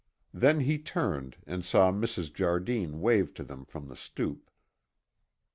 [0.33, 2.33] Then he turned and saw Mrs.
[2.33, 4.49] Jardine wave to them from the stoop.